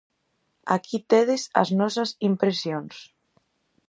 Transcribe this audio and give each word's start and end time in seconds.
Aquí 0.75 0.97
tedes 1.11 1.41
as 1.61 1.69
nosas 1.79 2.09
impresións. 2.29 2.95